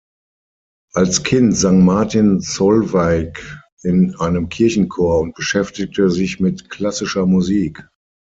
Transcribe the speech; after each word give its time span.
Als 0.95 1.21
Kind 1.21 1.55
sang 1.55 1.85
Martin 1.85 2.39
Solveig 2.39 3.61
in 3.83 4.15
einem 4.15 4.49
Kirchenchor 4.49 5.19
und 5.19 5.35
beschäftigte 5.35 6.09
sich 6.09 6.39
mit 6.39 6.71
klassischer 6.71 7.27
Musik. 7.27 7.87